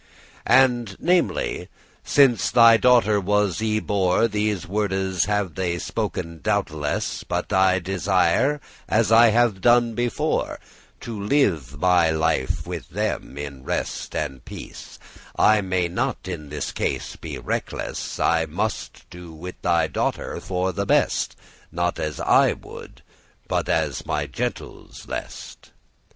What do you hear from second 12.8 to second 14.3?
them in rest